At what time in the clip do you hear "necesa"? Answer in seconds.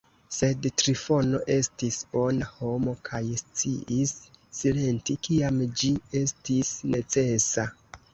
6.95-7.67